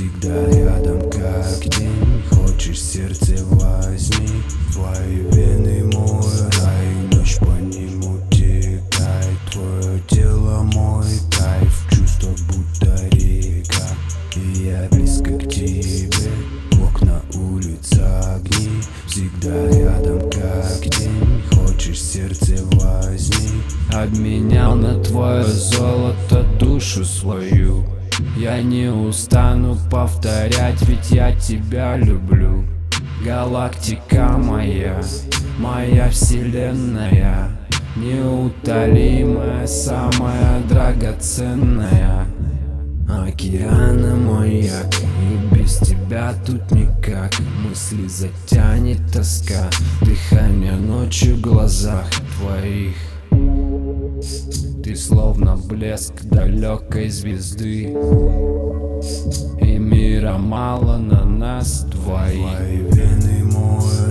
[0.00, 2.22] Всегда рядом как день.
[2.30, 6.24] Хочешь сердце возьми Твои вены мой
[6.62, 6.94] рай.
[7.12, 11.04] Ночь по нему текает Твое тело мой
[11.38, 13.88] кайф Чувство будто река
[14.36, 16.32] И я близко к тебе.
[16.82, 21.42] Окна улица огни Всегда рядом как день.
[21.52, 23.60] Хочешь сердце возьми
[23.92, 27.84] Обменял на твое золото душу свою
[28.36, 32.64] Я не устану повторять, ведь я тебя люблю.
[33.24, 35.00] Галактика моя,
[35.58, 37.50] моя вселенная
[37.96, 42.26] Неутолимая, самая драгоценная.
[43.08, 47.32] Океана маяк И без тебя тут никак.
[47.68, 49.68] Мысли затянет тоска
[50.00, 52.08] Дыхание ночью в глазах
[52.38, 52.94] твоих
[54.82, 57.96] Ты словно блеск далекой звезды.
[59.60, 64.09] И мира мало на нас двоих Твои вены мой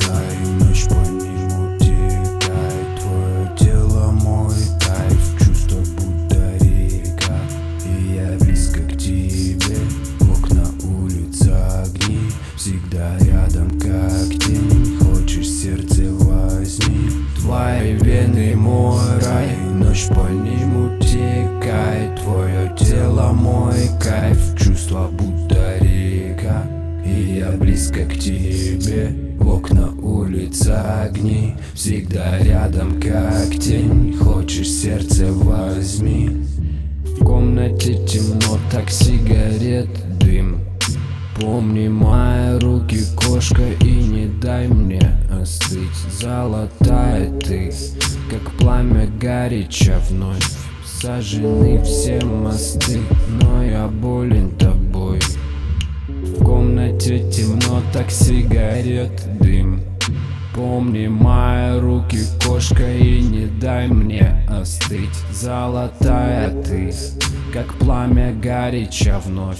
[20.00, 26.64] Ночь по нему текает Твое тело мой кайф Чувство будто река.
[27.06, 34.16] И я близко к тебе Окна улица огни Всегда рядом как тень.
[34.18, 36.30] Хочешь сердце возьми.
[37.04, 40.69] В комнате темно, так сигарет дым
[41.40, 45.96] Помни мои руки, кошка, и не дай мне остыть.
[46.20, 47.74] Золотая ты,
[48.30, 50.44] как пламя горяча вновь.
[50.84, 53.00] Сожжены все мосты,
[53.42, 55.22] но я болен тобой.
[56.10, 59.82] В комнате темно, так сигарет дым.
[60.54, 65.16] Помни мои руки, кошка, и не дай мне остыть.
[65.32, 66.94] Золотая ты,
[67.54, 69.60] как пламя горяча вновь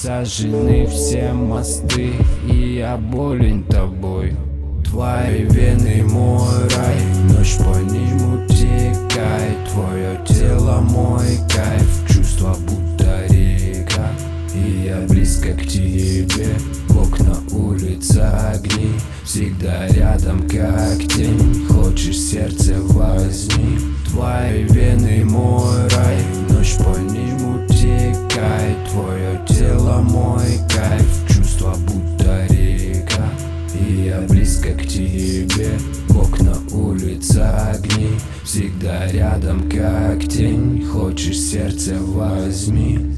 [0.00, 2.12] Сожжены все мосты,
[2.48, 4.36] и я болен тобой.
[4.84, 14.08] Твои вены мой рай Ночь по нему текает Твое тело мой кайф Чувство будто река.
[14.54, 16.54] И я близко к тебе
[16.90, 18.92] Окна улица огни.
[19.24, 23.78] Всегда рядом как тень Хочешь сердце возьми.
[24.10, 33.30] Твои вены мой рай Ночь по нему текает Твое тело мой кайф Чувство будто река.
[33.74, 35.78] И я близко к тебе.
[36.10, 38.18] Окна улица огни.
[38.44, 40.84] Всегда рядом как тень.
[40.84, 43.17] Хочешь сердце возьми